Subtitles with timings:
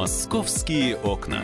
[0.00, 1.42] Московские окна.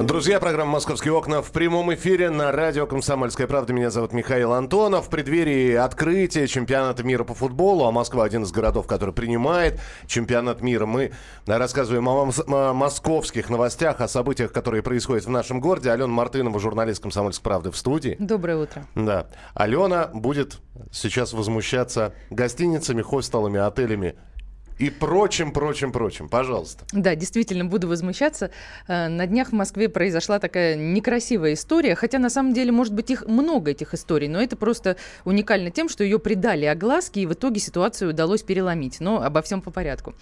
[0.00, 3.72] Друзья, программа «Московские окна» в прямом эфире на радио «Комсомольская правда».
[3.72, 5.06] Меня зовут Михаил Антонов.
[5.06, 10.62] В преддверии открытия чемпионата мира по футболу, а Москва один из городов, который принимает чемпионат
[10.62, 11.12] мира, мы
[11.46, 15.92] рассказываем о, о московских новостях, о событиях, которые происходят в нашем городе.
[15.92, 18.16] Алена Мартынова, журналист «Комсомольской правды» в студии.
[18.18, 18.84] Доброе утро.
[18.96, 19.28] Да.
[19.54, 20.58] Алена будет
[20.90, 24.16] сейчас возмущаться гостиницами, хостелами, отелями
[24.78, 26.28] и прочим, прочим, прочим.
[26.28, 26.84] Пожалуйста.
[26.92, 28.50] Да, действительно, буду возмущаться.
[28.88, 33.10] Э, на днях в Москве произошла такая некрасивая история, хотя на самом деле, может быть,
[33.10, 37.32] их много этих историй, но это просто уникально тем, что ее придали огласке, и в
[37.32, 39.00] итоге ситуацию удалось переломить.
[39.00, 40.14] Но обо всем по порядку.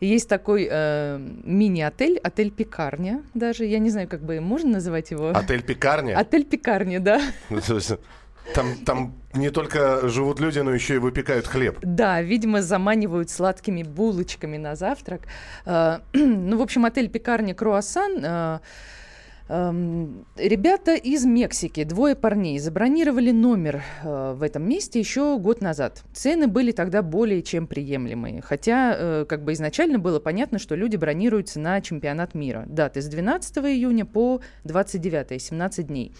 [0.00, 5.30] Есть такой э, мини-отель, отель Пекарня даже, я не знаю, как бы можно называть его.
[5.30, 6.18] Отель Пекарня?
[6.18, 7.20] Отель Пекарня, да.
[8.54, 11.78] Там, там не только живут люди, но еще и выпекают хлеб.
[11.82, 15.22] Да, видимо, заманивают сладкими булочками на завтрак.
[15.64, 18.60] Э, ну, в общем, отель «Пекарня Круассан»
[19.48, 26.02] эм, Ребята из Мексики, двое парней, забронировали номер э, в этом месте еще год назад.
[26.14, 28.42] Цены были тогда более чем приемлемые.
[28.42, 32.64] Хотя, э, как бы изначально было понятно, что люди бронируются на чемпионат мира.
[32.66, 36.12] Даты с 12 июня по 29, 17 дней.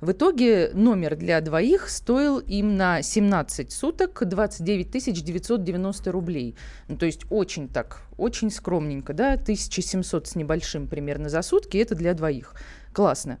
[0.00, 6.54] В итоге номер для двоих стоил им на 17 суток 29 990 рублей.
[6.88, 11.94] Ну, то есть очень так, очень скромненько, да, 1700 с небольшим примерно за сутки, это
[11.94, 12.54] для двоих.
[12.92, 13.38] Классно.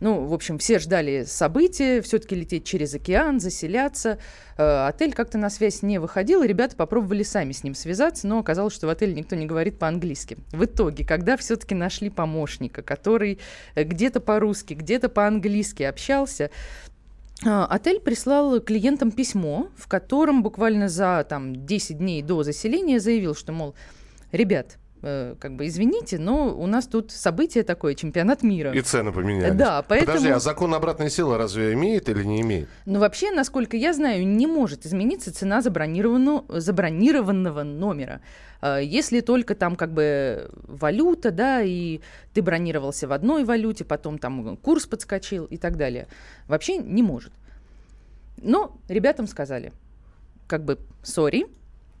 [0.00, 4.18] Ну, в общем, все ждали события, все-таки лететь через океан, заселяться.
[4.56, 8.38] Э, отель как-то на связь не выходил, и ребята попробовали сами с ним связаться, но
[8.38, 10.38] оказалось, что в отеле никто не говорит по-английски.
[10.52, 13.40] В итоге, когда все-таки нашли помощника, который
[13.74, 16.50] э, где-то по-русски, где-то по-английски общался,
[17.44, 23.34] э, Отель прислал клиентам письмо, в котором буквально за там, 10 дней до заселения заявил,
[23.34, 23.74] что, мол,
[24.32, 28.72] ребят, как бы извините, но у нас тут событие такое, чемпионат мира.
[28.72, 29.54] И цены поменялись.
[29.54, 30.12] Да, поэтому...
[30.12, 32.68] Подожди, а закон обратной силы разве имеет или не имеет?
[32.84, 38.20] Ну, вообще, насколько я знаю, не может измениться цена забронированного, забронированного номера.
[38.60, 42.00] Э, если только там как бы валюта, да, и
[42.34, 46.08] ты бронировался в одной валюте, потом там курс подскочил и так далее.
[46.46, 47.32] Вообще не может.
[48.36, 49.72] Но ребятам сказали,
[50.46, 51.46] как бы, сори,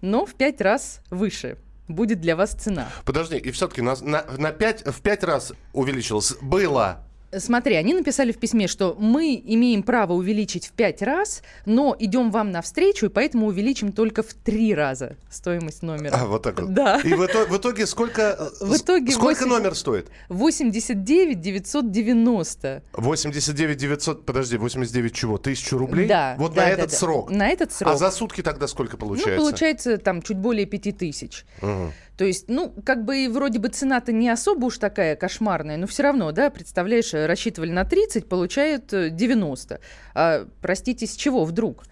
[0.02, 1.56] но в пять раз выше–
[1.94, 2.88] будет для вас цена.
[3.04, 6.34] Подожди, и все-таки на, на, на 5, в пять раз увеличилось.
[6.40, 7.04] Было
[7.36, 12.30] Смотри, они написали в письме, что мы имеем право увеличить в пять раз, но идем
[12.30, 16.16] вам навстречу, и поэтому увеличим только в три раза стоимость номера.
[16.16, 16.74] А, вот так вот.
[16.74, 17.00] Да.
[17.04, 20.08] И в итоге, в итоге сколько, э, в итоге сколько 8, номер стоит?
[20.28, 22.82] 89 990.
[22.92, 25.38] 89 900, подожди, 89 чего?
[25.38, 26.08] Тысячу рублей?
[26.08, 26.34] Да.
[26.36, 26.96] Вот да, на да, этот да.
[26.96, 27.30] срок?
[27.30, 27.94] На этот срок.
[27.94, 29.36] А за сутки тогда сколько получается?
[29.36, 31.44] Ну, получается там чуть более пяти тысяч.
[31.62, 31.92] Угу.
[32.20, 36.02] То есть, ну, как бы вроде бы цена-то не особо уж такая кошмарная, но все
[36.02, 39.74] равно, да, представляешь, рассчитывали на 30, получают 90.
[39.74, 39.78] Э,
[40.14, 41.84] а, простите, с чего вдруг?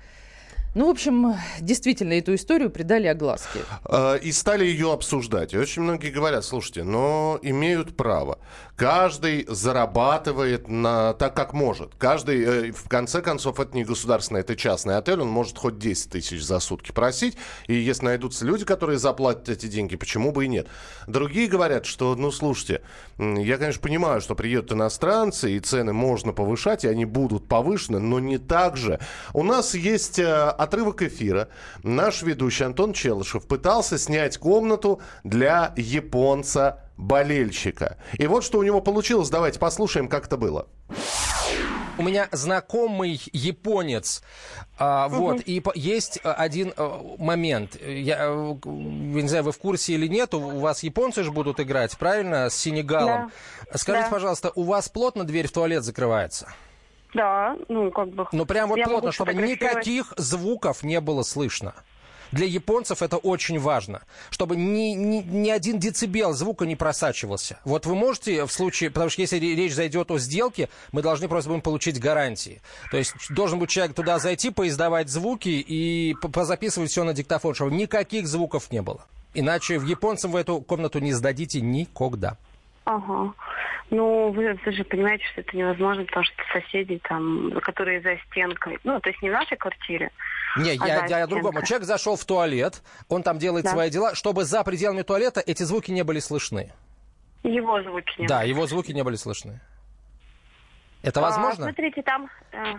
[0.75, 3.61] Ну, в общем, действительно, эту историю придали огласке.
[3.85, 5.55] А, и стали ее обсуждать.
[5.55, 8.39] И очень многие говорят, слушайте, но имеют право.
[8.77, 11.95] Каждый зарабатывает на, так, как может.
[11.97, 16.11] Каждый, э, в конце концов, это не государственный, это частный отель, он может хоть 10
[16.11, 17.37] тысяч за сутки просить.
[17.67, 20.69] И если найдутся люди, которые заплатят эти деньги, почему бы и нет.
[21.07, 22.83] Другие говорят, что, ну, слушайте,
[23.19, 28.21] я, конечно, понимаю, что приедут иностранцы, и цены можно повышать, и они будут повышены, но
[28.21, 29.01] не так же.
[29.33, 31.49] У нас есть э, отрывок эфира.
[31.83, 37.97] Наш ведущий Антон Челышев пытался снять комнату для японца-болельщика.
[38.19, 39.31] И вот что у него получилось.
[39.31, 40.69] Давайте послушаем, как это было.
[41.97, 44.23] У меня знакомый японец,
[44.79, 47.77] а, вот, и по, есть а, один а, момент.
[47.83, 51.99] Я, я не знаю, вы в курсе или нет, у вас японцы же будут играть,
[51.99, 53.33] правильно, с Сенегалом.
[53.73, 53.79] Да.
[53.79, 54.13] Скажите, да.
[54.13, 56.47] пожалуйста, у вас плотно дверь в туалет закрывается?
[57.15, 58.27] Да, ну как бы.
[58.33, 61.75] Ну прям вот плотно, чтобы никаких звуков не было слышно.
[62.31, 67.59] Для японцев это очень важно, чтобы ни, ни, ни один децибел звука не просачивался.
[67.65, 71.49] Вот вы можете в случае, потому что если речь зайдет о сделке, мы должны просто
[71.49, 72.61] будем получить гарантии.
[72.91, 77.73] То есть должен быть человек туда зайти, поиздавать звуки и позаписывать все на диктофон, чтобы
[77.73, 79.07] никаких звуков не было.
[79.33, 82.37] Иначе в японцам в эту комнату не сдадите никогда.
[82.89, 83.35] Ага.
[83.91, 88.79] Ну, вы, вы же понимаете, что это невозможно, потому что соседи там, которые за стенкой,
[88.83, 90.11] ну, то есть не в нашей квартире.
[90.57, 91.63] Не, а я, я о другом.
[91.65, 93.73] Человек зашел в туалет, он там делает да.
[93.73, 96.73] свои дела, чтобы за пределами туалета эти звуки не были слышны.
[97.43, 99.61] Его звуки не Да, его звуки не были слышны.
[101.03, 101.65] Это А, возможно?
[101.65, 102.29] смотрите, там...
[102.53, 102.75] э,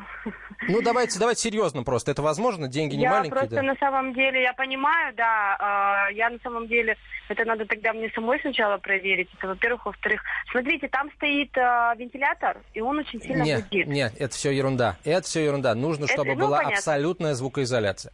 [0.68, 2.12] Ну, давайте, давайте серьезно просто.
[2.12, 2.68] Это возможно?
[2.68, 3.62] Деньги не я маленькие, просто да?
[3.62, 6.98] на самом деле, я понимаю, да, э, я на самом деле,
[7.30, 10.22] это надо тогда мне самой сначала проверить, это во-первых, во-вторых,
[10.52, 11.62] смотрите, там стоит э,
[11.98, 13.88] вентилятор, и он очень сильно Нет, гудит.
[13.88, 14.98] нет, это все ерунда.
[15.04, 15.76] Это все ерунда.
[15.76, 16.78] Нужно, Это, чтобы ну, была понятно.
[16.78, 18.12] абсолютная звукоизоляция.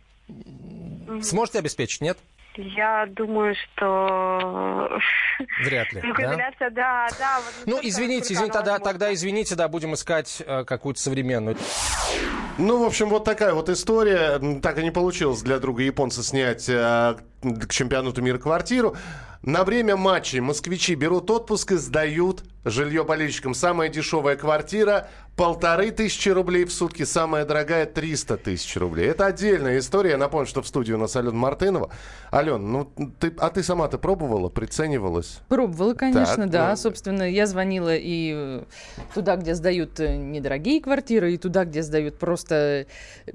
[1.21, 2.17] Сможете обеспечить, нет?
[2.57, 4.99] Я думаю, что...
[5.63, 6.07] Вряд ли, да?
[6.07, 7.39] Звукоизоляция, да, да.
[7.39, 11.57] вот Ну, извините, извините, тогда, тогда извините, да, будем искать э, какую-то современную.
[12.57, 14.39] Ну, в общем, вот такая вот история.
[14.61, 18.95] Так и не получилось для друга японца снять э, к чемпионату мира квартиру.
[19.41, 23.53] На время матчей москвичи берут отпуск и сдают жилье болельщикам.
[23.53, 29.07] Самая дешевая квартира полторы тысячи рублей в сутки, самая дорогая 300 тысяч рублей.
[29.07, 30.11] Это отдельная история.
[30.11, 31.91] Я напомню, что в студию у нас Алена Мартынова.
[32.33, 32.89] Ален, ну
[33.19, 35.39] ты, а ты сама-то пробовала, приценивалась?
[35.47, 36.69] Пробовала, конечно, Так, да.
[36.71, 38.63] ну- Собственно, я звонила и э,
[39.13, 42.87] туда, где сдают э, недорогие квартиры, и туда, где сдают просто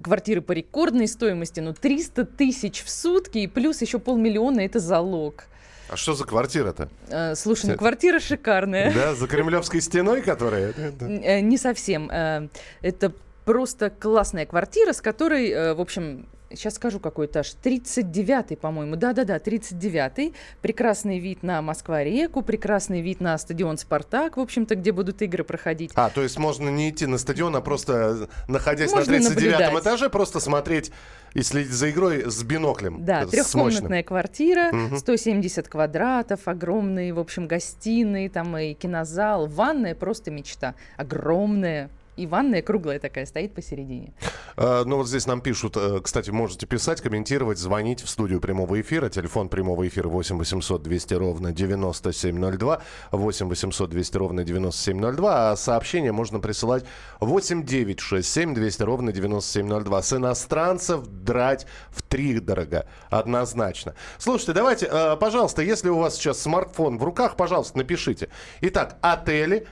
[0.02, 1.60] квартиры по рекордной стоимости.
[1.60, 5.44] Ну, 300 тысяч в сутки, и плюс еще полмиллиона– это залог.
[5.90, 6.88] А что за квартира-то?
[7.08, 8.92] Э, Слушай, ну квартира шикарная.
[8.94, 10.72] Да, за Кремлевской стеной, которая...
[11.00, 12.08] Э, Не совсем.
[12.10, 12.48] Э,
[12.80, 13.12] Это
[13.44, 18.96] просто классная квартира, с которой, в общем, сейчас скажу какой этаж, 39-й, по-моему.
[18.96, 20.34] Да-да-да, 39-й.
[20.62, 25.92] Прекрасный вид на Москва-реку, прекрасный вид на стадион «Спартак», в общем-то, где будут игры проходить.
[25.94, 29.82] А, то есть можно не идти на стадион, а просто, находясь Можно на 39 наблюдать.
[29.82, 30.90] этаже, просто смотреть
[31.34, 33.04] и следить за игрой с биноклем.
[33.04, 34.98] Да, трехкомнатная квартира, Мгм.
[34.98, 41.90] 170 квадратов, огромные, в общем, гостиные, там и кинозал, ванная просто мечта, огромная.
[42.20, 44.12] И ванная круглая такая стоит посередине.
[44.58, 48.78] Э, ну вот здесь нам пишут, э, кстати, можете писать, комментировать, звонить в студию прямого
[48.78, 49.08] эфира.
[49.08, 52.82] Телефон прямого эфира 8 800 200 ровно 9702.
[53.12, 55.52] 8 800 200 ровно 9702.
[55.52, 56.84] А сообщение можно присылать
[57.20, 60.02] 8 9 6 7 200 ровно 9702.
[60.02, 62.84] С иностранцев драть в три дорого.
[63.08, 63.94] Однозначно.
[64.18, 68.28] Слушайте, давайте, э, пожалуйста, если у вас сейчас смартфон в руках, пожалуйста, напишите.
[68.60, 69.66] Итак, отели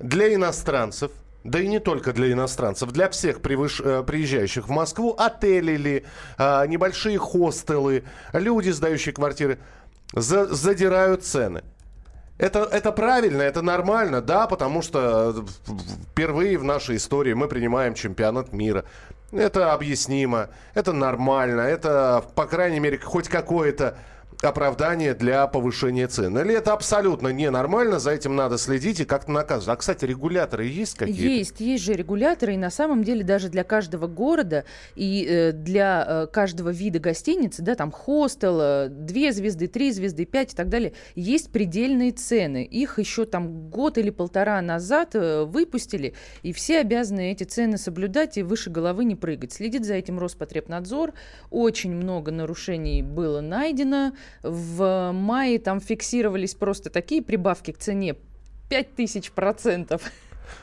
[0.00, 1.12] для иностранцев,
[1.44, 6.04] да и не только для иностранцев, для всех превыш- э, приезжающих в Москву, отели ли,
[6.38, 9.58] а, небольшие хостелы, люди, сдающие квартиры,
[10.12, 11.62] за- задирают цены.
[12.38, 15.72] Это, это правильно, это нормально, да, потому что э,
[16.12, 18.84] впервые в нашей истории мы принимаем чемпионат мира.
[19.30, 23.96] Это объяснимо, это нормально, это, по крайней мере, хоть какое-то
[24.44, 26.38] оправдание для повышения цен.
[26.38, 29.68] Или это абсолютно ненормально, за этим надо следить и как-то наказывать.
[29.68, 31.22] А, кстати, регуляторы есть какие-то?
[31.22, 36.04] Есть, есть же регуляторы, и на самом деле даже для каждого города и э, для
[36.06, 40.68] э, каждого вида гостиницы, да, там хостел, э, две звезды, три звезды, пять и так
[40.68, 42.64] далее, есть предельные цены.
[42.64, 48.42] Их еще там год или полтора назад выпустили, и все обязаны эти цены соблюдать и
[48.42, 49.52] выше головы не прыгать.
[49.52, 51.12] Следит за этим Роспотребнадзор.
[51.50, 54.12] Очень много нарушений было найдено.
[54.42, 58.16] В мае там фиксировались просто такие прибавки к цене
[58.68, 60.02] 5000 процентов.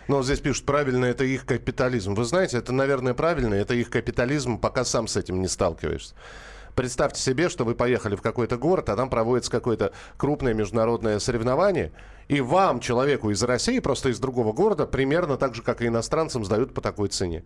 [0.07, 2.13] Но здесь пишут, правильно, это их капитализм.
[2.13, 6.15] Вы знаете, это, наверное, правильно, это их капитализм, пока сам с этим не сталкиваешься.
[6.75, 11.91] Представьте себе, что вы поехали в какой-то город, а там проводится какое-то крупное международное соревнование,
[12.27, 16.45] и вам, человеку из России, просто из другого города, примерно так же, как и иностранцам,
[16.45, 17.43] сдают по такой цене.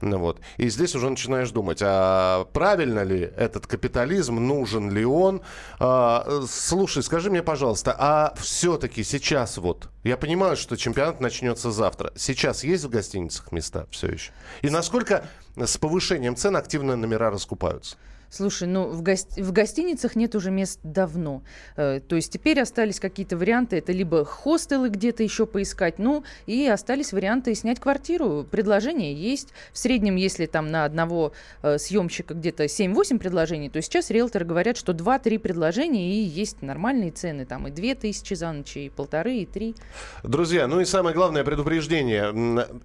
[0.00, 0.40] Ну вот.
[0.56, 5.42] И здесь уже начинаешь думать, а правильно ли этот капитализм, нужен ли он?
[5.78, 12.12] А, слушай, скажи мне, пожалуйста, а все-таки сейчас вот, я понимаю, что чемпионат начнется завтра,
[12.16, 14.32] сейчас есть в гостиницах места все еще?
[14.62, 15.24] И насколько
[15.56, 17.96] с повышением цен активно номера раскупаются?
[18.30, 21.42] Слушай, ну в, гос- в гостиницах нет уже мест давно.
[21.76, 23.78] Э, то есть теперь остались какие-то варианты.
[23.78, 28.46] Это либо хостелы где-то еще поискать, ну и остались варианты снять квартиру.
[28.48, 29.48] Предложения есть.
[29.72, 31.32] В среднем, если там на одного
[31.62, 37.10] э, съемщика где-то 7-8 предложений, то сейчас риэлторы говорят, что 2-3 предложения и есть нормальные
[37.10, 37.46] цены.
[37.46, 39.74] Там и 2 тысячи за ночь, и полторы, и три.
[40.22, 42.30] Друзья, ну и самое главное предупреждение.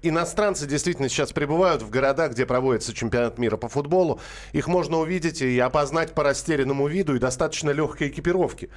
[0.01, 4.19] Иностранцы действительно сейчас прибывают в города, где проводится чемпионат мира по футболу.
[4.51, 8.69] Их можно увидеть и опознать по растерянному виду и достаточно легкой экипировки.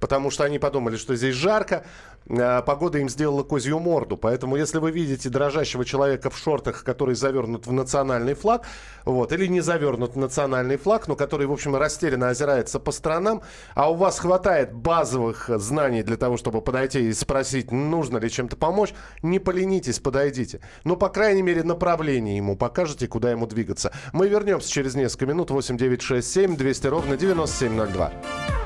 [0.00, 1.84] Потому что они подумали, что здесь жарко,
[2.28, 4.16] а погода им сделала козью морду.
[4.16, 8.66] Поэтому, если вы видите дрожащего человека в шортах, который завернут в национальный флаг,
[9.04, 13.42] вот, или не завернут в национальный флаг, но который, в общем, растерянно озирается по сторонам,
[13.74, 18.56] а у вас хватает базовых знаний для того, чтобы подойти и спросить, нужно ли чем-то
[18.56, 20.60] помочь, не поленитесь, подойдите.
[20.84, 23.92] Ну, по крайней мере, направление ему покажете, куда ему двигаться.
[24.12, 25.50] Мы вернемся через несколько минут.
[25.50, 28.65] 8 9 6 7 200 ровно 9702.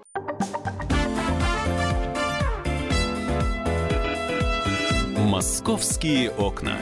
[5.31, 6.77] «Московские окна».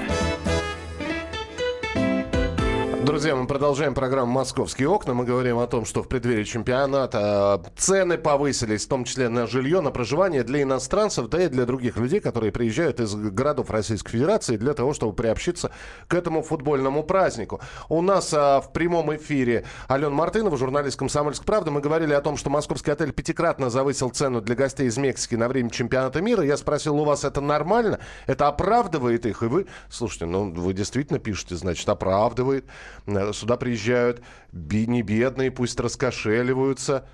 [3.09, 5.15] Друзья, мы продолжаем программу «Московские окна».
[5.15, 9.81] Мы говорим о том, что в преддверии чемпионата цены повысились, в том числе на жилье,
[9.81, 14.57] на проживание для иностранцев, да и для других людей, которые приезжают из городов Российской Федерации
[14.57, 15.71] для того, чтобы приобщиться
[16.07, 17.61] к этому футбольному празднику.
[17.89, 21.71] У нас а, в прямом эфире Алена Мартынова, журналист «Комсомольской правды».
[21.71, 25.47] Мы говорили о том, что московский отель пятикратно завысил цену для гостей из Мексики на
[25.47, 26.43] время чемпионата мира.
[26.43, 27.97] Я спросил, у вас это нормально?
[28.27, 29.41] Это оправдывает их?
[29.41, 32.65] И вы, слушайте, ну вы действительно пишете, значит, оправдывает.
[33.05, 37.07] Э, сюда приезжают не бедные, пусть раскошеливаются.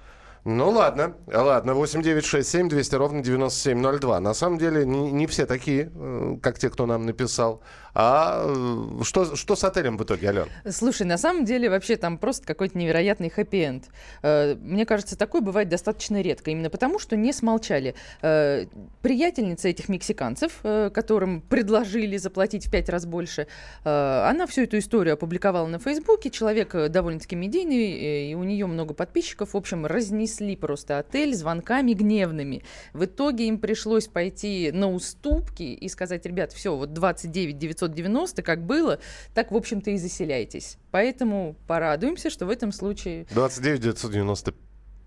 [0.44, 4.20] Ну ладно, ладно, 8967 200 ровно 9702.
[4.20, 7.62] На самом деле не, не все такие, э, как те, кто нам написал.
[7.96, 10.48] А э, что, что с отелем в итоге, Ален?
[10.70, 13.86] Слушай, на самом деле вообще там просто какой-то невероятный хэппи-энд.
[14.22, 17.96] Э, мне кажется, такое бывает достаточно редко, именно потому, что не смолчали.
[18.22, 18.66] Э,
[19.02, 23.48] приятельница этих мексиканцев, которым предложили заплатить в пять раз больше,
[23.84, 26.30] она всю эту историю опубликовала на Фейсбуке.
[26.30, 29.54] Человек довольно-таки медийный, и у нее много подписчиков.
[29.54, 32.64] В общем, разнесли просто отель звонками гневными.
[32.94, 38.42] В итоге им пришлось пойти на уступки и сказать, ребят, все, вот 29 900 990,
[38.42, 39.00] как было,
[39.34, 40.78] так, в общем-то, и заселяйтесь.
[40.92, 43.26] Поэтому порадуемся, что в этом случае...
[43.32, 44.56] 29 995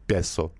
[0.09, 0.51] песо.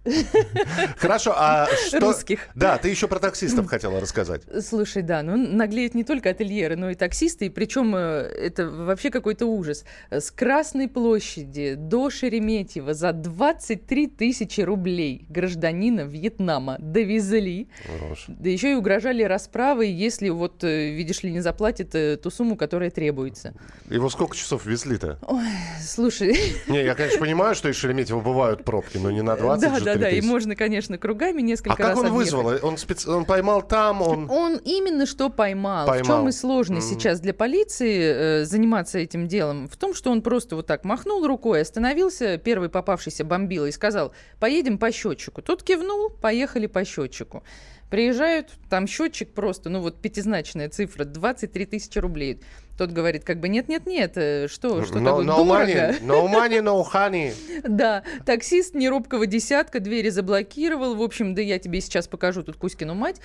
[0.99, 2.01] Хорошо, а что...
[2.01, 2.49] Русских.
[2.55, 4.43] Да, ты еще про таксистов хотела рассказать.
[4.63, 9.11] Слушай, да, ну наглеют не только ательеры, но и таксисты, и причем э, это вообще
[9.11, 9.85] какой-то ужас.
[10.11, 17.69] С Красной площади до Шереметьево за 23 тысячи рублей гражданина Вьетнама довезли.
[17.87, 18.27] Хорош.
[18.29, 22.57] Да еще и угрожали расправой, если вот, э, видишь ли, не заплатит э, ту сумму,
[22.57, 23.55] которая требуется.
[23.89, 25.19] Его сколько часов везли-то?
[25.27, 25.47] Ой,
[25.81, 26.37] слушай...
[26.69, 29.95] Не, я, конечно, понимаю, что из Шереметьево бывают пробки, но не надо 20 Да, да,
[29.97, 32.47] да, и можно, конечно, кругами несколько а раз как он вызвал?
[32.63, 33.09] Он, специ...
[33.09, 34.31] он поймал там, он...
[34.31, 35.87] Он именно что поймал.
[35.87, 36.05] поймал.
[36.05, 36.95] В чем и сложность mm-hmm.
[36.95, 39.69] сейчас для полиции э, заниматься этим делом?
[39.69, 44.13] В том, что он просто вот так махнул рукой, остановился, первый попавшийся бомбил и сказал,
[44.41, 45.43] поедем по счетчику.
[45.43, 47.43] Тот кивнул, поехали по счетчику.
[47.91, 52.41] Приезжают, там счетчик просто, ну вот пятизначная цифра, 23 тысячи рублей.
[52.79, 55.65] Тот говорит, как бы, нет-нет-нет, э, что, что no, такое, no дорого.
[55.65, 57.35] Money, no money, no honey.
[57.69, 60.95] Да, таксист неробкого десятка, двери заблокировал.
[60.95, 63.21] В общем, да я тебе сейчас покажу тут Кузькину мать.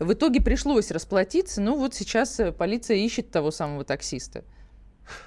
[0.00, 4.44] В итоге пришлось расплатиться, ну вот сейчас э, полиция ищет того самого таксиста.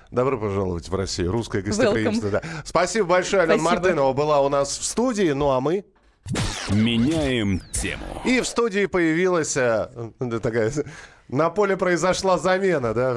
[0.09, 1.31] Добро пожаловать в Россию.
[1.31, 2.31] Русское гостеприимство.
[2.31, 2.41] Да.
[2.65, 5.29] Спасибо большое, Алена Мартынова была у нас в студии.
[5.29, 5.85] Ну а мы
[6.71, 8.03] Меняем тему.
[8.25, 9.89] И в студии появилась э,
[10.41, 10.71] такая...
[11.29, 13.11] На поле произошла замена, да,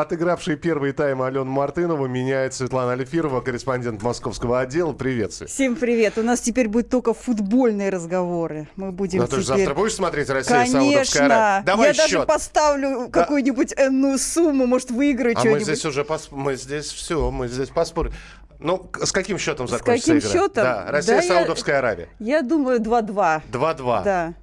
[0.00, 4.92] отыгравший первый тайм Алену Мартынову меняет Светлана Альфирова, корреспондент московского отдела.
[4.92, 5.50] Привет, Свет.
[5.50, 6.18] Всем привет.
[6.18, 8.66] У нас теперь будет только футбольные разговоры.
[8.74, 9.36] Мы будем Но теперь...
[9.36, 10.80] ты же завтра будешь смотреть Россия Конечно.
[10.80, 11.64] Саудовская Аравия?
[11.64, 12.10] Давай Я счет.
[12.10, 13.20] даже поставлю да.
[13.20, 15.60] какую-нибудь энную сумму, может, выиграю а что-нибудь.
[15.60, 16.30] мы здесь уже, пос...
[16.32, 18.12] мы здесь все, мы здесь поспорим.
[18.58, 20.20] Ну, с каким счетом закончится игра?
[20.20, 20.40] С каким игра?
[20.48, 20.64] счетом?
[20.64, 22.08] Да, Россия, да Саудовская я, Аравия.
[22.18, 23.42] Я думаю, 2-2.
[23.52, 24.04] 2-2.
[24.04, 24.34] Да.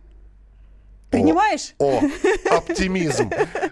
[1.12, 1.76] Принимаешь?
[1.78, 2.02] О,
[2.50, 3.30] о оптимизм.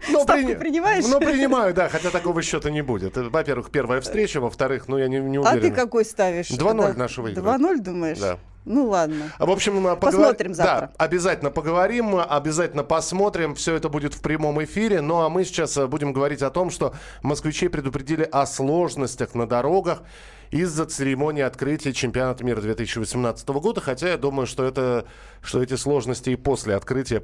[0.10, 0.56] Но Ставку при...
[0.56, 1.06] принимаешь?
[1.08, 3.16] Ну, принимаю, да, хотя такого счета не будет.
[3.16, 5.58] Во-первых, первая встреча, во-вторых, ну, я не, не уверен.
[5.58, 6.52] А ты какой ставишь?
[6.52, 7.62] 2-0 наши выиграют.
[7.62, 8.20] 2-0 думаешь?
[8.20, 8.38] Да.
[8.70, 9.32] Ну ладно.
[9.40, 9.98] В общем, поговор...
[9.98, 10.92] посмотрим завтра.
[10.96, 13.56] Да, обязательно поговорим, обязательно посмотрим.
[13.56, 15.02] Все это будет в прямом эфире.
[15.02, 19.48] Ну а мы сейчас э, будем говорить о том, что москвичей предупредили о сложностях на
[19.48, 20.04] дорогах
[20.52, 23.82] из-за церемонии открытия чемпионата мира 2018 года.
[23.82, 25.06] Хотя я думаю, что, это,
[25.42, 27.24] что эти сложности и после открытия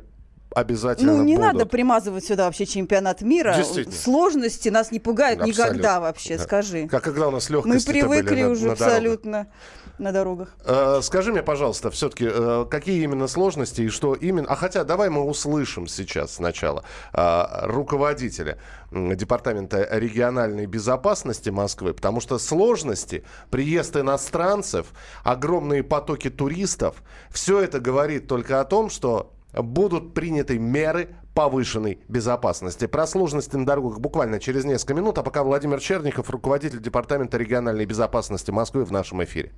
[0.49, 1.53] обязательно Ну, не будут.
[1.53, 3.55] надо примазывать сюда вообще чемпионат мира.
[3.91, 5.63] Сложности нас не пугают абсолютно.
[5.63, 6.43] никогда вообще, да.
[6.43, 6.87] скажи.
[6.87, 9.31] Как когда у нас легкости Мы привыкли были уже на, на абсолютно.
[9.31, 9.53] Дорогах
[9.97, 10.49] на дорогах.
[10.65, 14.47] Э, скажи мне, пожалуйста, все-таки, э, какие именно сложности и что именно...
[14.49, 16.83] А хотя давай мы услышим сейчас сначала
[17.13, 18.57] э, руководителя
[18.91, 24.87] Департамента региональной безопасности Москвы, потому что сложности, приезд иностранцев,
[25.23, 32.87] огромные потоки туристов, все это говорит только о том, что будут приняты меры повышенной безопасности.
[32.87, 35.17] Про сложности на дорогах буквально через несколько минут.
[35.19, 39.51] А пока Владимир Черников, руководитель Департамента региональной безопасности Москвы в нашем эфире.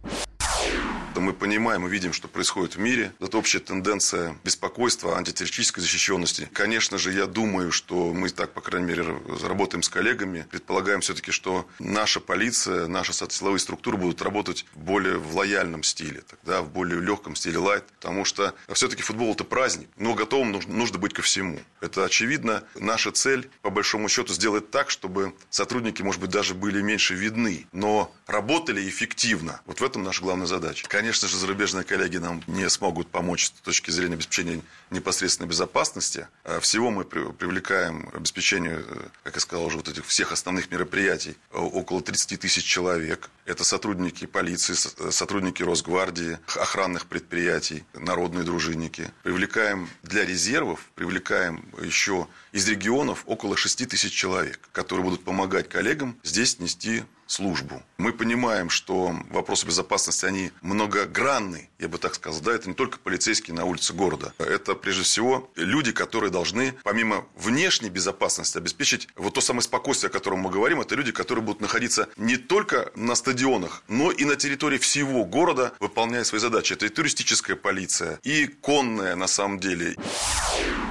[1.17, 3.11] Что мы понимаем и видим, что происходит в мире.
[3.19, 6.47] Это общая тенденция беспокойства, антитеррористической защищенности.
[6.53, 10.45] Конечно же, я думаю, что мы так, по крайней мере, работаем с коллегами.
[10.51, 16.61] Предполагаем все-таки, что наша полиция, наши силовые структуры будут работать более в лояльном стиле, тогда
[16.61, 17.85] в более легком стиле лайт.
[17.99, 19.89] Потому что все-таки футбол– это праздник.
[19.97, 21.59] Но готовым нужно, нужно быть ко всему.
[21.81, 22.63] Это очевидно.
[22.75, 27.65] Наша цель, по большому счету, сделать так, чтобы сотрудники, может быть, даже были меньше видны,
[27.71, 29.61] но работали эффективно.
[29.65, 30.87] Вот в этом наша главная задача.
[30.87, 36.27] Конечно же, зарубежные коллеги нам не смогут помочь с точки зрения обеспечения непосредственной безопасности.
[36.43, 41.35] А всего мы привлекаем обеспечению, э, как я сказал, уже вот этих всех основных мероприятий
[41.51, 43.29] э, около 30 тысяч человек.
[43.45, 49.09] Это сотрудники полиции, э, сотрудники Росгвардии, охранных предприятий, народные дружинники.
[49.23, 56.17] Привлекаем для резервов, привлекаем еще из регионов около 6 тысяч человек, которые будут помогать коллегам
[56.23, 57.83] здесь нести службу.
[57.97, 62.41] Мы понимаем, что вопросы безопасности, они многогранны, я бы так сказал.
[62.41, 64.33] Да, это не только полицейские на улице города.
[64.37, 70.13] Это, прежде всего, люди, которые должны, помимо внешней безопасности, обеспечить вот то самое спокойствие, о
[70.13, 70.81] котором мы говорим.
[70.81, 75.73] Это люди, которые будут находиться не только на стадионах, но и на территории всего города,
[75.79, 76.73] выполняя свои задачи.
[76.73, 79.95] Это и туристическая полиция, и конная, на самом деле.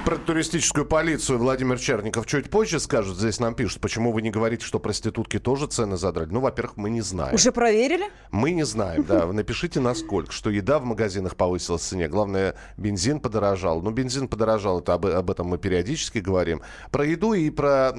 [0.07, 3.17] Про туристическую полицию Владимир Черников чуть позже скажет.
[3.17, 6.29] Здесь нам пишут, почему вы не говорите, что проститутки тоже цены задрали.
[6.31, 7.35] Ну, во-первых, мы не знаем.
[7.35, 8.05] Уже проверили?
[8.31, 9.25] Мы не знаем, да.
[9.33, 12.07] Напишите насколько, что еда в магазинах повысилась в цене.
[12.07, 13.81] Главное, бензин подорожал.
[13.81, 16.61] Ну, бензин подорожал, это об, об этом мы периодически говорим.
[16.89, 17.93] Про еду и про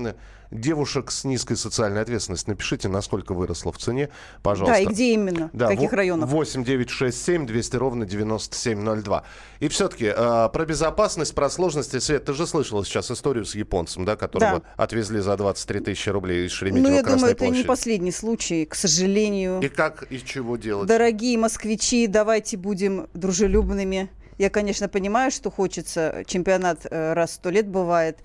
[0.50, 2.50] девушек с низкой социальной ответственностью.
[2.50, 4.08] Напишите, насколько выросла в цене,
[4.42, 4.76] пожалуйста.
[4.76, 6.28] Да, и где именно, да, в каких районах.
[6.28, 9.24] 8 9 6 7 200 ровно 9702.
[9.60, 11.98] И все-таки э, про безопасность, про сложности.
[11.98, 14.82] Свет, ты же слышала сейчас историю с японцем, да, которого да.
[14.82, 18.74] отвезли за 23 тысячи рублей из Шереметьево Ну, я думаю, это не последний случай, к
[18.74, 19.60] сожалению.
[19.60, 20.88] И как, и чего делать?
[20.88, 24.10] Дорогие москвичи, давайте будем дружелюбными.
[24.38, 26.22] Я, конечно, понимаю, что хочется.
[26.26, 28.18] Чемпионат э, раз в сто лет бывает.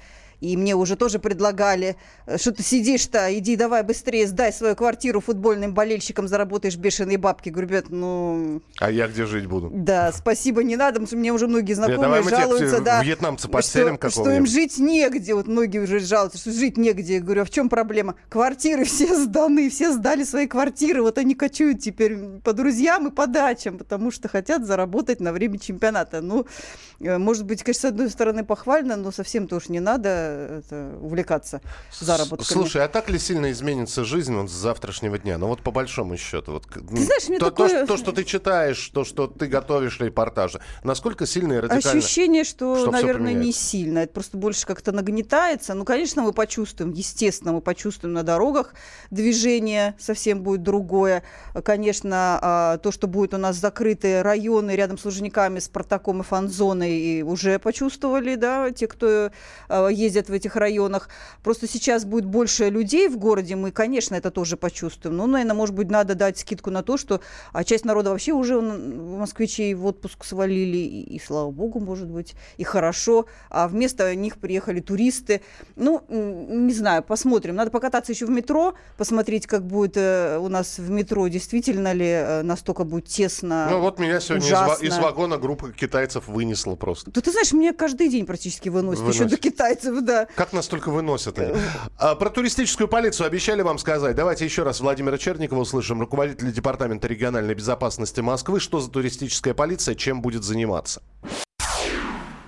[0.43, 1.95] И мне уже тоже предлагали,
[2.25, 7.47] э, что ты сидишь-то, иди давай быстрее сдай свою квартиру футбольным болельщикам, заработаешь бешеные бабки.
[7.47, 8.61] Говорю, ребят, ну...
[8.79, 9.71] А я где жить буду?
[9.73, 13.95] Да, спасибо, не надо, потому что мне уже многие знакомые да, жалуются, да, вьетнамцы подселим
[13.95, 15.33] что, что им жить негде.
[15.33, 17.15] Вот многие уже жалуются, что жить негде.
[17.15, 18.15] Я говорю, а в чем проблема?
[18.27, 21.03] Квартиры все сданы, все сдали свои квартиры.
[21.03, 25.57] Вот они кочуют теперь по друзьям и по дачам, потому что хотят заработать на время
[25.57, 26.19] чемпионата.
[26.19, 26.45] Ну,
[26.99, 31.61] э, может быть, конечно, с одной стороны похвально, но совсем тоже не надо это, увлекаться
[31.99, 32.47] заработками.
[32.47, 35.37] Слушай, а так ли сильно изменится жизнь вот с завтрашнего дня?
[35.37, 36.53] Ну вот по большому счету.
[36.53, 37.81] Вот, ты знаешь, мне то, такое...
[37.81, 41.99] то, то, что ты читаешь, то, что ты готовишь репортажи, насколько сильно и радикально?
[41.99, 43.99] Ощущение, что, что наверное, не сильно.
[43.99, 45.73] Это просто больше как-то нагнетается.
[45.73, 48.73] Ну, конечно, мы почувствуем, естественно, мы почувствуем на дорогах
[49.11, 51.23] движение совсем будет другое.
[51.63, 57.21] Конечно, а, то, что будет у нас закрытые районы рядом с Лужниками, Спартаком и Фанзоной,
[57.21, 59.31] уже почувствовали, да, те, кто
[59.69, 61.09] а, ездит ездят в этих районах.
[61.43, 65.17] Просто сейчас будет больше людей в городе, мы, конечно, это тоже почувствуем.
[65.17, 67.21] Но, наверное, может быть, надо дать скидку на то, что
[67.51, 72.35] а часть народа вообще уже москвичей в отпуск свалили, и, и слава богу, может быть,
[72.57, 73.25] и хорошо.
[73.49, 75.41] А вместо них приехали туристы.
[75.75, 77.55] Ну, не знаю, посмотрим.
[77.55, 82.05] Надо покататься еще в метро, посмотреть, как будет э, у нас в метро, действительно ли
[82.05, 83.67] э, настолько будет тесно.
[83.69, 84.85] Ну, вот меня сегодня ужасно.
[84.85, 87.11] из, из вагона группа китайцев вынесла просто.
[87.11, 89.21] Да ты знаешь, меня каждый день практически выносит, выносит.
[89.21, 90.27] еще до китайцев, да да.
[90.35, 91.39] Как нас только выносят.
[91.97, 94.15] А, про туристическую полицию обещали вам сказать.
[94.15, 98.59] Давайте еще раз Владимира Черникова услышим, руководителя Департамента региональной безопасности Москвы.
[98.59, 101.01] Что за туристическая полиция, чем будет заниматься?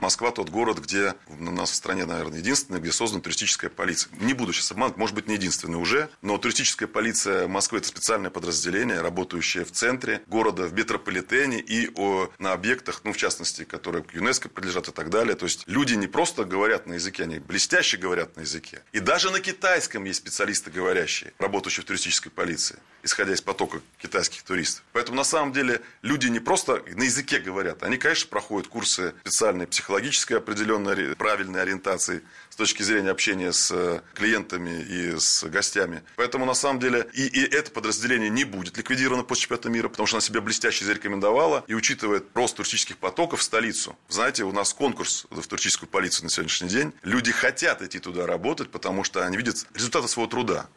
[0.05, 4.11] Москва тот город, где у нас в стране, наверное, единственный, где создана туристическая полиция.
[4.19, 8.29] Не буду сейчас обманывать, может быть, не единственный уже, но туристическая полиция Москвы– это специальное
[8.29, 14.03] подразделение, работающее в центре города, в метрополитене и о, на объектах, ну, в частности, которые
[14.03, 15.35] к ЮНЕСКО принадлежат и так далее.
[15.35, 18.83] То есть люди не просто говорят на языке, они блестяще говорят на языке.
[18.91, 24.43] И даже на китайском есть специалисты говорящие, работающие в туристической полиции, исходя из потока китайских
[24.43, 24.83] туристов.
[24.91, 29.65] Поэтому на самом деле люди не просто на языке говорят, они, конечно, проходят курсы специальной
[29.65, 32.21] психологии, психологической определенной правильной ориентации
[32.55, 36.03] с точки зрения общения с э, клиентами и с гостями.
[36.15, 40.07] Поэтому, на самом деле, и, и это подразделение не будет ликвидировано после чемпионата мира, потому
[40.07, 43.97] что она себя блестяще зарекомендовала и учитывает рост туристических потоков в столицу.
[44.07, 46.93] Знаете, у нас конкурс в туристическую полицию на сегодняшний день.
[47.03, 50.67] Люди хотят идти туда работать, потому что они видят результаты своего труда.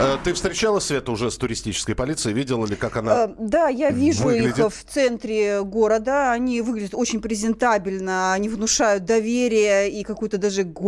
[0.00, 2.34] Э, ты встречала Света уже с туристической полицией?
[2.34, 4.58] Видела ли, как она э, Да, я вижу выглядит?
[4.58, 6.32] их в центре города.
[6.32, 10.87] Они выглядят очень презентабельно они внушают доверие и какую-то даже гордость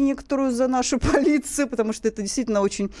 [0.00, 2.92] некоторую за нашу полицию, потому что это действительно очень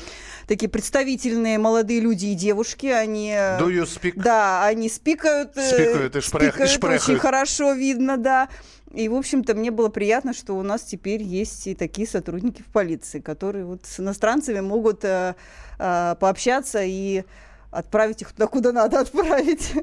[0.46, 2.86] такие представительные молодые люди и девушки.
[2.86, 4.14] Они, Do you speak?
[4.16, 5.52] Да, они спикают.
[5.52, 7.02] Спикают и, шпрех, спикают и шпрехают.
[7.02, 8.48] очень хорошо видно, да.
[8.92, 12.66] И, в общем-то, мне было приятно, что у нас теперь есть и такие сотрудники в
[12.66, 15.34] полиции, которые вот с иностранцами могут э,
[15.78, 17.24] э, пообщаться и
[17.70, 19.74] отправить их туда, куда надо отправить.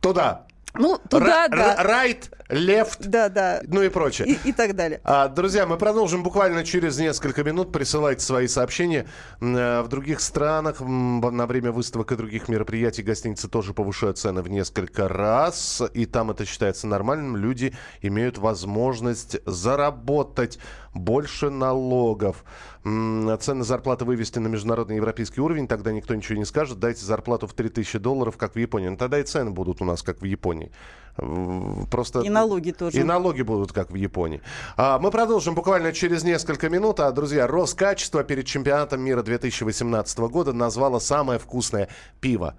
[0.00, 0.46] Туда.
[0.74, 1.76] Ну, туда, да.
[1.82, 3.62] Right, left, да, да.
[3.66, 4.28] ну и прочее.
[4.28, 5.00] И, и так далее.
[5.04, 7.72] А, друзья, мы продолжим буквально через несколько минут.
[7.72, 9.06] Присылайте свои сообщения.
[9.40, 14.48] Э, в других странах на время выставок и других мероприятий гостиницы тоже повышают цены в
[14.48, 15.82] несколько раз.
[15.94, 17.36] И там это считается нормальным.
[17.36, 20.58] Люди имеют возможность заработать
[20.94, 22.44] больше налогов.
[22.82, 26.78] Цены зарплаты вывести на международный европейский уровень, тогда никто ничего не скажет.
[26.78, 28.88] Дайте зарплату в 3000 долларов, как в Японии.
[28.88, 30.70] Ну, тогда и цены будут у нас, как в Японии.
[31.16, 32.20] Просто...
[32.20, 32.98] И налоги тоже.
[32.98, 34.42] И налоги будут, как в Японии.
[34.76, 37.00] А, мы продолжим буквально через несколько минут.
[37.00, 41.88] А, друзья, Роскачество перед чемпионатом мира 2018 года назвало самое вкусное
[42.20, 42.54] пиво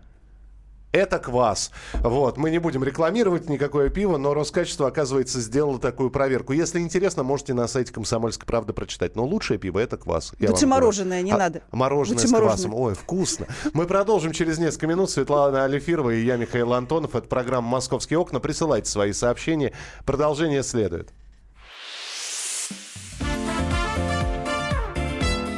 [0.95, 1.71] это квас.
[1.93, 2.37] Вот.
[2.37, 6.53] Мы не будем рекламировать никакое пиво, но Роскачество, оказывается, сделало такую проверку.
[6.53, 9.15] Если интересно, можете на сайте Комсомольской правды прочитать.
[9.15, 10.33] Но лучшее пиво это квас.
[10.39, 11.61] Я Лучше мороженое, не а, надо.
[11.71, 12.55] Мороженое Лучше с мороженое.
[12.55, 12.73] квасом.
[12.75, 13.47] Ой, вкусно.
[13.73, 15.09] Мы продолжим через несколько минут.
[15.09, 17.15] Светлана Алифирова и я, Михаил Антонов.
[17.15, 18.39] Это программа «Московские окна».
[18.39, 19.73] Присылайте свои сообщения.
[20.05, 21.09] Продолжение следует.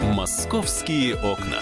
[0.02, 1.62] «Московские окна».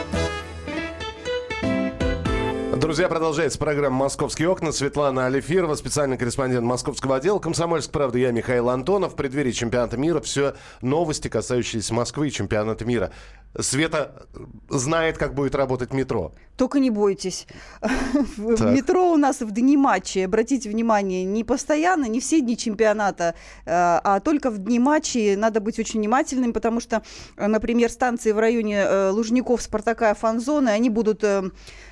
[2.81, 4.71] Друзья, продолжается программа «Московские окна».
[4.71, 7.37] Светлана Алифирова, специальный корреспондент московского отдела.
[7.37, 9.13] Комсомольск, правда, я Михаил Антонов.
[9.13, 13.11] В преддверии чемпионата мира все новости, касающиеся Москвы и чемпионата мира.
[13.59, 14.27] Света
[14.69, 16.31] знает, как будет работать метро.
[16.55, 17.47] Только не бойтесь.
[18.37, 23.33] В метро у нас в дни матчей, обратите внимание, не постоянно, не все дни чемпионата,
[23.65, 27.01] э, а только в дни матчей надо быть очень внимательным, потому что,
[27.35, 31.23] например, станции в районе э, Лужников, Спартака и Фанзоны, они будут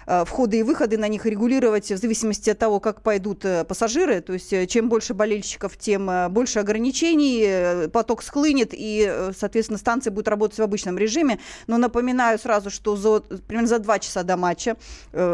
[0.10, 4.22] Э, входы и выходы на них регулировать в зависимости от того, как пойдут э, пассажиры.
[4.22, 10.28] То есть э, чем больше болельщиков, тем больше ограничений, поток схлынет, и, соответственно, станция будет
[10.28, 11.40] работать в обычном режиме.
[11.68, 14.76] Но напоминаю сразу, что за, примерно за два часа до матча,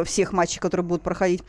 [0.05, 1.43] всех матчей, которые будут проходить,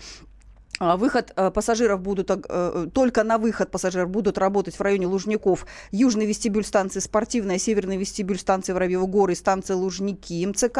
[0.80, 5.66] выход э, пассажиров будут, э, э, только на выход пассажиров будут работать в районе Лужников.
[5.90, 10.78] Южный вестибюль станции Спортивная, северный вестибюль станции Воробьевы горы станция Лужники МЦК.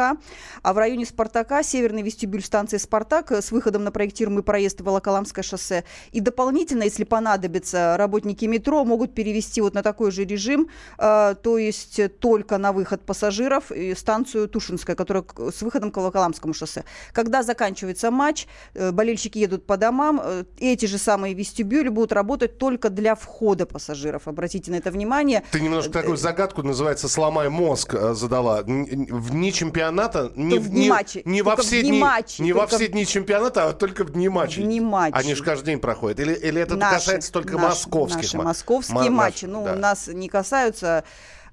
[0.61, 5.83] А в районе Спартака северный вестибюль станции Спартак с выходом на проектируемый проезд Волоколамское шоссе.
[6.11, 11.99] И дополнительно, если понадобится, работники метро могут перевести вот на такой же режим, то есть
[12.19, 16.83] только на выход пассажиров и станцию Тушинская, которая с выходом к Волоколамскому шоссе.
[17.13, 22.89] Когда заканчивается матч, болельщики едут по домам э, эти же самые вестибюли будут работать только
[22.89, 24.27] для входа пассажиров.
[24.27, 25.43] Обратите на это внимание.
[25.51, 28.63] Ты немножко такую э, загадку, называется «сломай мозг» э, задала.
[28.63, 31.21] В дни чемпионата, не, в дни матча.
[31.23, 34.63] Не, во все дни, матча, не во все дни чемпионата, а только в дни матчей.
[34.63, 35.17] Дни матчей.
[35.17, 36.19] Они же каждый день проходят.
[36.19, 39.45] Или, или это наши, касается только наши, московских наши московские матчи.
[39.45, 39.73] Ну, да.
[39.73, 41.05] у нас не касаются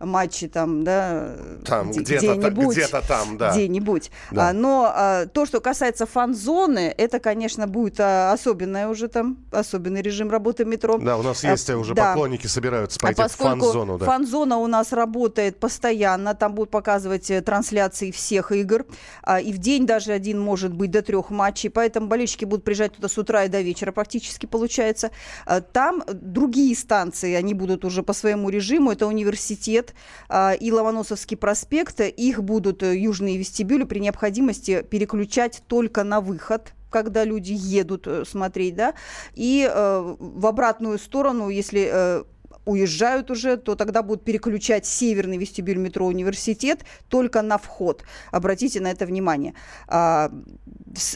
[0.05, 3.53] матчи там, да, там, где-то, где-нибудь, где-то там, да.
[3.53, 4.11] Где-нибудь.
[4.31, 4.49] Да.
[4.49, 10.03] А, но а, то, что касается фан-зоны, это, конечно, будет а, особенное уже там, особенный
[10.03, 10.99] режим работы метро.
[10.99, 12.11] Да, у нас есть а, уже да.
[12.11, 13.99] поклонники собираются пойти а в фан-зону.
[13.99, 14.07] Да.
[14.07, 18.87] Фан-зона у нас работает постоянно, там будут показывать э, трансляции всех игр,
[19.23, 22.95] а, и в день даже один может быть до трех матчей, поэтому болельщики будут приезжать
[22.95, 25.11] туда с утра и до вечера практически получается.
[25.47, 29.94] А, там другие станции, они будут уже по своему режиму, это университет,
[30.29, 36.73] а, и Ломоносовский проспект, их будут э, южные вестибюли при необходимости переключать только на выход
[36.91, 38.95] когда люди едут э, смотреть, да,
[39.35, 42.23] и э, в обратную сторону, если э,
[42.65, 48.05] уезжают уже, то тогда будут переключать северный вестибюль метро «Университет» только на вход.
[48.31, 49.55] Обратите на это внимание.
[49.87, 50.31] А,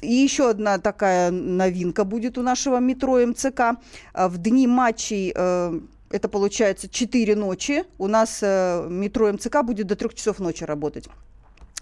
[0.02, 3.78] и еще одна такая новинка будет у нашего метро МЦК.
[4.12, 5.32] А, в дни матчей
[6.10, 7.84] это получается 4 ночи.
[7.98, 11.08] У нас э, метро МЦК будет до 3 часов ночи работать.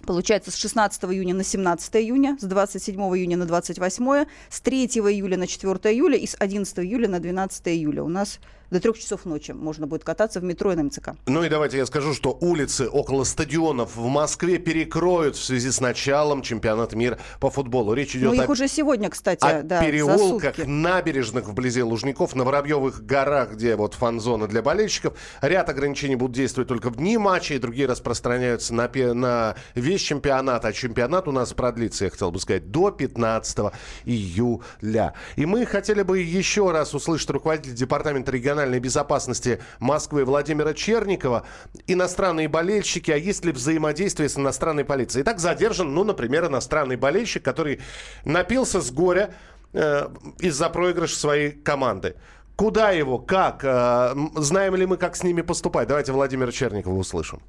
[0.04, 5.36] Получается, с 16 июня на 17 июня, с 27 июня на 28, с 3 июля
[5.36, 8.02] на 4 июля и с 11 июля на 12 июля.
[8.02, 8.38] У нас
[8.70, 11.10] до трех часов ночи можно будет кататься в метро и на МЦК.
[11.26, 15.80] Ну и давайте я скажу, что улицы около стадионов в Москве перекроют в связи с
[15.80, 17.92] началом чемпионата мира по футболу.
[17.92, 18.44] Речь идет ну, о...
[18.44, 23.94] их уже сегодня, кстати, о да, переулках, набережных вблизи Лужников, на Воробьевых горах, где вот
[23.94, 25.16] фан-зона для болельщиков.
[25.40, 30.64] Ряд ограничений будут действовать только в дни матчей, другие распространяются на, на весь чемпионат.
[30.64, 33.58] А чемпионат у нас продлится, я хотел бы сказать, до 15
[34.04, 35.14] июля.
[35.36, 41.44] И мы хотели бы еще раз услышать руководителя Департамента региональной безопасности Москвы Владимира Черникова.
[41.86, 45.22] Иностранные болельщики, а есть ли взаимодействие с иностранной полицией?
[45.22, 47.80] Итак, задержан, ну, например, иностранный болельщик, который
[48.24, 49.34] напился с горя
[49.74, 52.14] э, из-за проигрыша своей команды.
[52.56, 53.18] Куда его?
[53.18, 53.62] Как?
[53.62, 55.88] Э, знаем ли мы, как с ними поступать?
[55.88, 57.42] Давайте Владимира Черникова услышим.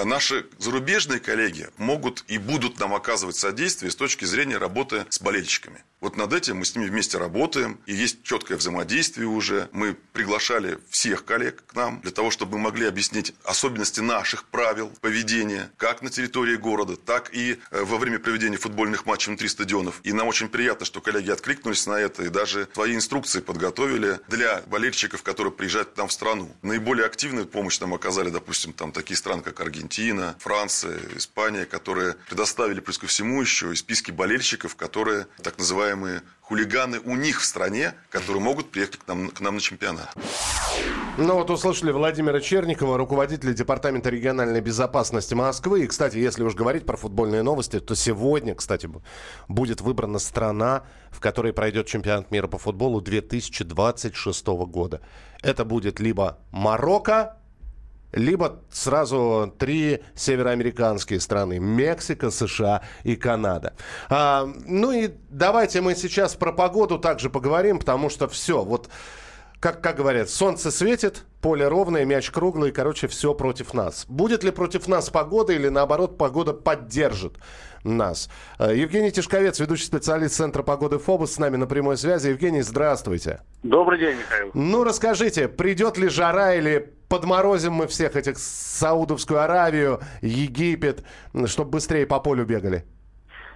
[0.00, 5.20] А наши зарубежные коллеги могут и будут нам оказывать содействие с точки зрения работы с
[5.20, 5.82] болельщиками.
[6.00, 9.68] Вот над этим мы с ними вместе работаем, и есть четкое взаимодействие уже.
[9.72, 14.92] Мы приглашали всех коллег к нам для того, чтобы мы могли объяснить особенности наших правил
[15.00, 20.00] поведения, как на территории города, так и э, во время проведения футбольных матчей внутри стадионов.
[20.04, 24.62] И нам очень приятно, что коллеги откликнулись на это и даже свои инструкции подготовили для
[24.66, 26.54] болельщиков, которые приезжают к нам в страну.
[26.62, 29.87] Наиболее активную помощь нам оказали, допустим, там такие страны, как Аргентина,
[30.38, 37.00] Франция, Испания, которые предоставили плюс ко всему еще и списки болельщиков, которые так называемые хулиганы
[37.00, 40.14] у них в стране, которые могут приехать к нам, к нам на чемпионат.
[41.18, 45.82] Ну вот услышали Владимира Черникова, руководителя Департамента региональной безопасности Москвы.
[45.82, 48.88] И, кстати, если уж говорить про футбольные новости, то сегодня, кстати,
[49.48, 55.00] будет выбрана страна, в которой пройдет чемпионат мира по футболу 2026 года.
[55.42, 57.36] Это будет либо Марокко,
[58.12, 61.58] либо сразу три североамериканские страны.
[61.58, 63.74] Мексика, США и Канада.
[64.08, 68.88] А, ну и давайте мы сейчас про погоду также поговорим, потому что все, вот
[69.60, 74.06] как, как говорят, солнце светит, поле ровное, мяч круглый, короче, все против нас.
[74.08, 77.34] Будет ли против нас погода или наоборот погода поддержит
[77.82, 78.30] нас?
[78.58, 82.28] А, Евгений Тишковец, ведущий специалист Центра погоды ФОБОС, с нами на прямой связи.
[82.28, 83.40] Евгений, здравствуйте.
[83.64, 84.50] Добрый день, Михаил.
[84.54, 91.04] Ну, расскажите, придет ли жара или подморозим мы всех этих Саудовскую Аравию, Египет,
[91.46, 92.84] чтобы быстрее по полю бегали?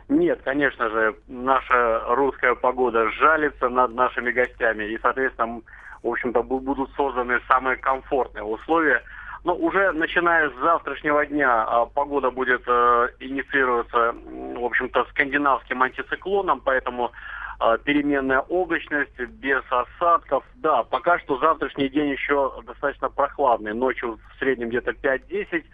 [0.09, 5.63] Нет, конечно же, наша русская погода жалится над нашими гостями, и, соответственно,
[6.03, 9.03] в общем-то, будут созданы самые комфортные условия.
[9.45, 16.61] Но уже начиная с завтрашнего дня а, погода будет э, инициироваться, в общем-то, скандинавским антициклоном,
[16.61, 17.11] поэтому
[17.59, 20.45] а, переменная облачность, без осадков.
[20.57, 23.73] Да, пока что завтрашний день еще достаточно прохладный.
[23.73, 25.65] Ночью в среднем где-то 5-10.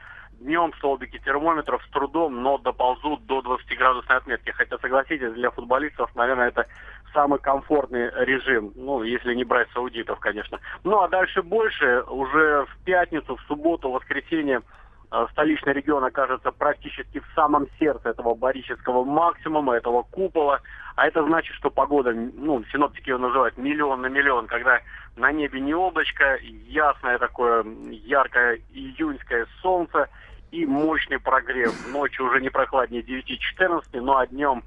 [0.41, 4.51] Днем столбики термометров с трудом, но доползут до 20 градусной отметки.
[4.51, 6.67] Хотя, согласитесь, для футболистов, наверное, это
[7.13, 8.73] самый комфортный режим.
[8.77, 10.61] Ну, если не брать саудитов, конечно.
[10.85, 12.03] Ну, а дальше больше.
[12.09, 14.63] Уже в пятницу, в субботу, в воскресенье
[15.11, 20.61] Э, столичный регион окажется практически в самом сердце этого барического максимума, этого купола.
[20.97, 24.81] А это значит, что погода, ну, синоптики ее называют миллион на миллион, когда
[25.17, 30.09] на небе не облачко, ясное такое яркое июньское солнце
[30.51, 31.73] и мощный прогрев.
[31.91, 34.63] Ночью уже не прохладнее 9-14, ну а днем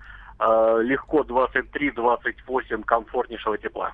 [0.81, 3.93] легко 23-28 комфортнейшего тепла.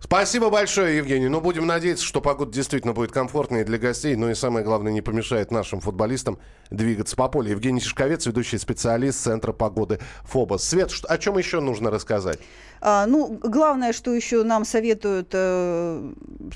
[0.00, 1.28] Спасибо большое, Евгений.
[1.28, 5.02] Ну, будем надеяться, что погода действительно будет комфортной для гостей, ну и самое главное, не
[5.02, 6.38] помешает нашим футболистам
[6.70, 7.50] двигаться по полю.
[7.50, 10.64] Евгений Шишковец, ведущий специалист Центра погоды ФОБОС.
[10.64, 12.38] Свет, о чем еще нужно рассказать?
[12.80, 16.12] А, ну, главное, что еще нам советуют э,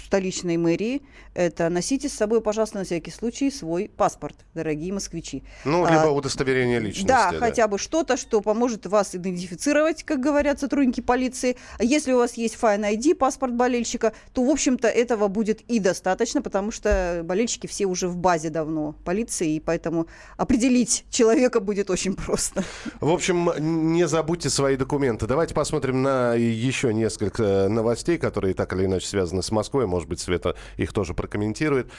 [0.06, 1.02] столичной мэрии,
[1.34, 5.42] это носите с собой, пожалуйста, на всякий случай свой паспорт, дорогие москвичи.
[5.64, 7.08] Ну, либо а, удостоверение личности.
[7.08, 11.56] Да, да, хотя бы что-то, что поможет вас идентифицировать, как говорят сотрудники полиции.
[11.78, 15.78] А если у вас есть Fine ID, паспорт болельщика, то, в общем-то, этого будет и
[15.78, 21.88] достаточно, потому что болельщики все уже в базе давно полиции, и поэтому определить человека будет
[21.88, 22.62] очень просто.
[23.00, 23.50] В общем,
[23.92, 25.26] не забудьте свои документы.
[25.26, 29.86] Давайте посмотрим на на еще несколько новостей, которые так или иначе связаны с Москвой.
[29.86, 31.90] Может быть, Света их тоже прокомментирует.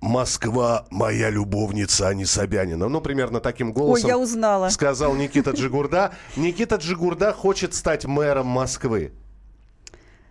[0.00, 2.88] Москва моя любовница, а не Собянина.
[2.88, 4.68] Ну, примерно таким голосом Ой, я узнала.
[4.68, 6.12] сказал Никита Джигурда.
[6.36, 9.12] Никита Джигурда хочет стать мэром Москвы.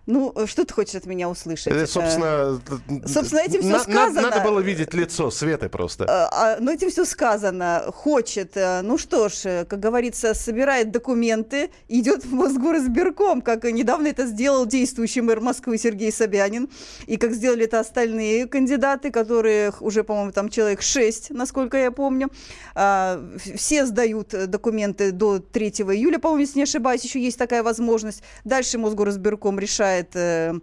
[0.07, 1.67] Ну, э, что ты хочешь от меня услышать?
[1.67, 2.59] Это, собственно,
[3.05, 4.21] собственно, этим все сказано.
[4.21, 6.05] Надо было видеть лицо Светы просто.
[6.07, 7.85] А, а, ну, этим все сказано.
[7.93, 8.57] Хочет.
[8.57, 14.25] Э, ну что ж, э, как говорится, собирает документы, идет в Мосгоризбирком, как недавно это
[14.25, 16.69] сделал действующий мэр Москвы Сергей Собянин.
[17.05, 22.31] И как сделали это остальные кандидаты, которых уже, по-моему, там человек шесть, насколько я помню.
[22.73, 23.23] А,
[23.55, 28.23] все сдают документы до 3 июля, по-моему, если не ошибаюсь, еще есть такая возможность.
[28.43, 30.53] Дальше Мосгоризбирком решает решает э,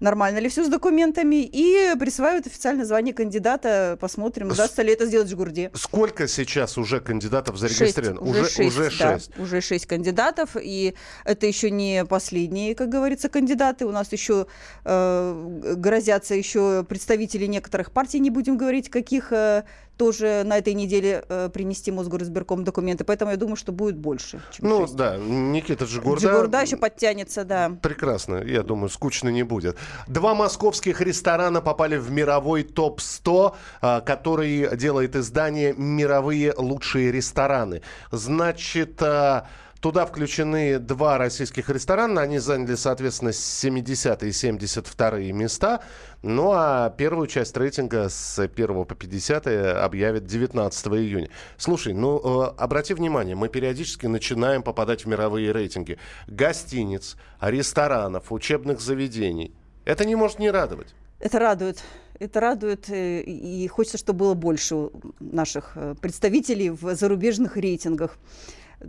[0.00, 3.96] нормально ли все с документами, и присваивают официальное звание кандидата.
[4.00, 5.70] Посмотрим, удастся ли это сделать в Жгурде.
[5.74, 8.34] Сколько сейчас уже кандидатов зарегистрировано?
[8.44, 9.30] Шесть, уже, шесть, уже шесть.
[9.36, 13.86] Да, уже шесть кандидатов, и это еще не последние, как говорится, кандидаты.
[13.86, 14.46] У нас еще
[14.84, 19.62] э, грозятся еще представители некоторых партий, не будем говорить, каких э,
[19.96, 23.04] тоже на этой неделе э, принести Мосгоризбирком документы.
[23.04, 24.40] Поэтому я думаю, что будет больше.
[24.52, 24.96] Чем ну 6.
[24.96, 26.26] да, Никита Джигурда.
[26.26, 27.72] Джигурда еще подтянется, да.
[27.82, 28.42] Прекрасно.
[28.44, 29.76] Я думаю, скучно не будет.
[30.06, 37.82] Два московских ресторана попали в мировой топ-100, э, который делает издание «Мировые лучшие рестораны».
[38.10, 39.00] Значит...
[39.02, 39.42] Э,
[39.82, 42.20] Туда включены два российских ресторана.
[42.20, 45.82] Они заняли, соответственно, 70 и 72 места.
[46.22, 49.48] Ну а первую часть рейтинга с 1 по 50
[49.82, 51.30] объявят 19 июня.
[51.56, 55.98] Слушай, ну э, обрати внимание, мы периодически начинаем попадать в мировые рейтинги.
[56.28, 59.52] Гостиниц, ресторанов, учебных заведений.
[59.84, 60.94] Это не может не радовать.
[61.18, 61.82] Это радует.
[62.20, 68.16] Это радует, э, и хочется, чтобы было больше наших э, представителей в зарубежных рейтингах.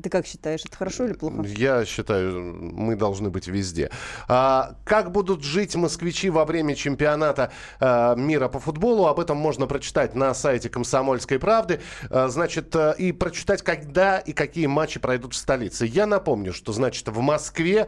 [0.02, 1.44] Ты как считаешь, это хорошо или плохо?
[1.44, 3.90] Я считаю, мы должны быть везде.
[4.28, 9.08] А, как будут жить москвичи во время чемпионата а, мира по футболу?
[9.08, 11.82] Об этом можно прочитать на сайте Комсомольской правды.
[12.10, 15.86] А, значит, а, и прочитать, когда и какие матчи пройдут в столице.
[15.86, 17.88] Я напомню, что, значит, в Москве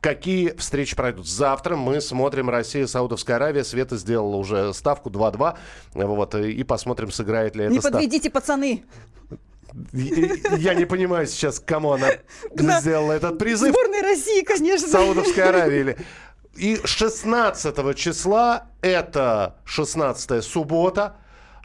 [0.00, 1.26] Какие встречи пройдут?
[1.26, 3.64] Завтра мы смотрим Россия, Саудовская Аравия.
[3.64, 5.56] Света сделала уже ставку 2-2.
[5.94, 8.84] Вот, и посмотрим, сыграет ли это Не подведите, пацаны!
[9.92, 12.08] Я не понимаю сейчас, кому она
[12.80, 13.74] сделала этот призыв.
[13.74, 14.88] Сборной России, конечно.
[14.88, 15.80] Саудовской Аравии.
[15.80, 15.96] Или...
[16.56, 21.16] И 16 числа, это 16 суббота,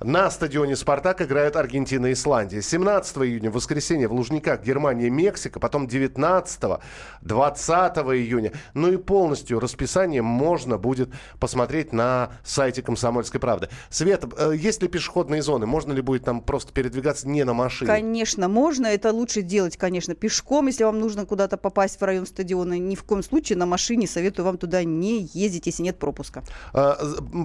[0.03, 2.61] на стадионе «Спартак» играют Аргентина и Исландия.
[2.61, 5.59] 17 июня, в воскресенье, в Лужниках, Германия, Мексика.
[5.59, 6.79] Потом 19,
[7.21, 8.51] 20 июня.
[8.73, 11.09] Ну и полностью расписание можно будет
[11.39, 13.69] посмотреть на сайте «Комсомольской правды».
[13.89, 15.65] Света, э, есть ли пешеходные зоны?
[15.65, 17.87] Можно ли будет там просто передвигаться не на машине?
[17.87, 18.87] Конечно, можно.
[18.87, 20.67] Это лучше делать, конечно, пешком.
[20.67, 24.45] Если вам нужно куда-то попасть в район стадиона, ни в коем случае на машине советую
[24.45, 26.43] вам туда не ездить, если нет пропуска.
[26.73, 26.97] А,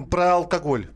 [0.09, 0.89] про алкоголь.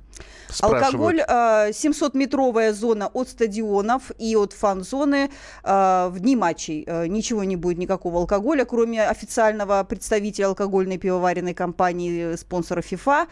[0.59, 5.29] Алкоголь, 700-метровая а, зона от стадионов и от фан-зоны
[5.63, 6.83] а, в дни матчей.
[6.87, 13.27] А, ничего не будет, никакого алкоголя, кроме официального представителя алкогольной пивоваренной компании, спонсора ФИФА.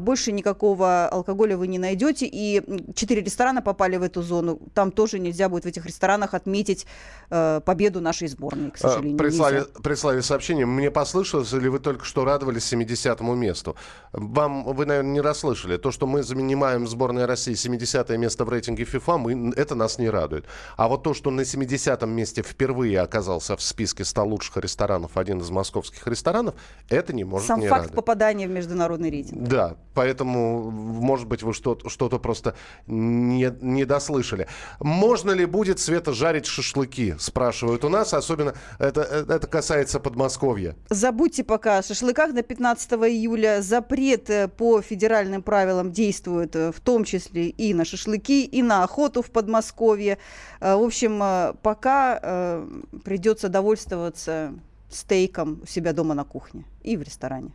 [0.00, 2.28] Больше никакого алкоголя вы не найдете.
[2.30, 2.62] И
[2.94, 4.60] четыре ресторана попали в эту зону.
[4.74, 6.86] Там тоже нельзя будет в этих ресторанах отметить
[7.28, 9.18] победу нашей сборной, к сожалению.
[9.18, 10.66] Прислали, прислали сообщение.
[10.66, 13.76] Мне послышалось, или вы только что радовались 70-му месту?
[14.12, 15.76] Вам, вы, наверное, не расслышали.
[15.76, 19.98] То, что мы заменили занимаем сборная России 70 место в рейтинге FIFA, мы, это нас
[19.98, 20.46] не радует.
[20.76, 25.38] А вот то, что на 70-м месте впервые оказался в списке 100 лучших ресторанов один
[25.38, 26.56] из московских ресторанов,
[26.88, 27.94] это не может Сам не факт радовать.
[27.94, 29.46] попадания в международный рейтинг.
[29.46, 32.56] Да, поэтому, может быть, вы что-то, что-то просто
[32.88, 34.48] не, не дослышали.
[34.80, 40.74] Можно ли будет, Света, жарить шашлыки, спрашивают у нас, особенно это, это касается Подмосковья.
[40.88, 43.62] Забудьте пока о шашлыках до 15 июля.
[43.62, 48.62] Запрет э, по федеральным правилам действует действует, э, в том числе и на шашлыки, и
[48.62, 50.18] на охоту в Подмосковье.
[50.60, 52.60] Э, в общем, э, пока
[53.04, 54.52] придется довольствоваться
[54.90, 57.52] стейком у себя дома на кухне и в ресторане.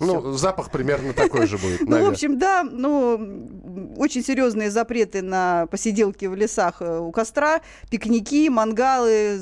[0.00, 0.32] Ну, Всё.
[0.32, 1.80] запах примерно такой же будет.
[1.88, 8.48] Ну, в общем, да, ну, очень серьезные запреты на посиделки в лесах у костра, пикники,
[8.48, 9.38] мангалы,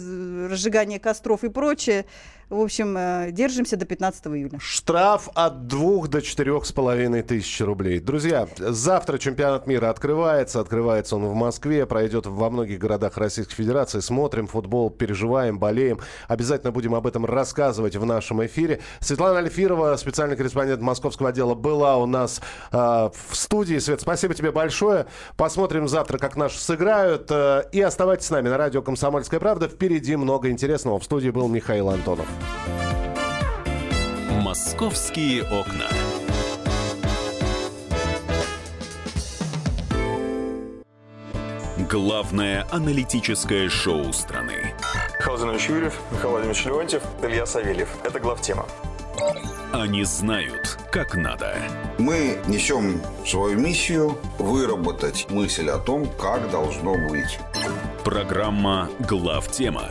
[0.50, 2.04] разжигание костров и прочее.
[2.52, 4.58] В общем, э, держимся до 15 июля.
[4.60, 7.98] Штраф от 2 до 4,5 тысяч рублей.
[7.98, 10.60] Друзья, завтра чемпионат мира открывается.
[10.60, 14.00] Открывается он в Москве, пройдет во многих городах Российской Федерации.
[14.00, 16.00] Смотрим футбол, переживаем, болеем.
[16.28, 18.80] Обязательно будем об этом рассказывать в нашем эфире.
[19.00, 23.78] Светлана Альфирова, специальный корреспондент московского отдела, была у нас э, в студии.
[23.78, 25.06] Свет, спасибо тебе большое.
[25.38, 27.30] Посмотрим завтра, как наши сыграют.
[27.30, 29.68] Э, и оставайтесь с нами на радио «Комсомольская правда».
[29.68, 30.98] Впереди много интересного.
[30.98, 32.26] В студии был Михаил Антонов.
[34.42, 35.88] Московские окна.
[41.90, 44.74] Главное аналитическое шоу страны.
[45.18, 47.88] Михаил Зинович Юрьев, Михаил Владимирович Леонтьев, Илья Савельев.
[48.04, 48.66] Это главтема.
[49.72, 51.56] Они знают, как надо.
[51.98, 57.38] Мы несем свою миссию выработать мысль о том, как должно быть.
[58.04, 59.90] Программа «Главтема»